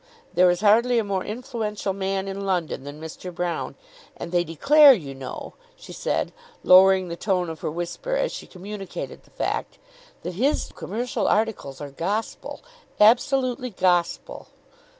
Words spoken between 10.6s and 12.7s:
commercial articles are gospel,